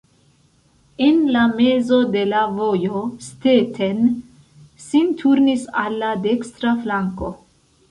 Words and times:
En 1.07 1.19
la 1.35 1.43
mezo 1.59 1.99
de 2.15 2.23
la 2.29 2.39
vojo 2.55 3.03
Stetten 3.27 4.01
sin 4.87 5.15
turnis 5.23 5.69
al 5.85 6.01
la 6.05 6.13
dekstra 6.27 6.77
flanko. 6.83 7.35